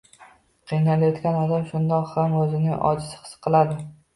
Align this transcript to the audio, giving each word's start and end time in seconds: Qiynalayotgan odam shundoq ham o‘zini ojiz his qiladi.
Qiynalayotgan 0.71 1.37
odam 1.43 1.67
shundoq 1.73 2.09
ham 2.17 2.35
o‘zini 2.41 2.73
ojiz 2.91 3.15
his 3.15 3.39
qiladi. 3.47 3.83